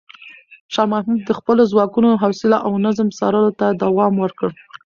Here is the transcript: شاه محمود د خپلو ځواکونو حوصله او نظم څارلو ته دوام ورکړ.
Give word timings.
شاه 0.73 0.87
محمود 0.93 1.21
د 1.25 1.31
خپلو 1.39 1.61
ځواکونو 1.71 2.09
حوصله 2.21 2.57
او 2.65 2.71
نظم 2.85 3.07
څارلو 3.17 3.51
ته 3.59 3.65
دوام 3.83 4.13
ورکړ. 4.19 4.49